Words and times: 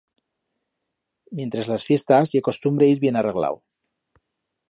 Mientres 1.39 1.69
las 1.73 1.85
fiestas 1.89 2.33
ye 2.35 2.43
costumbre 2.49 2.89
ir 2.95 2.99
bien 3.05 3.19
arreglau. 3.21 3.63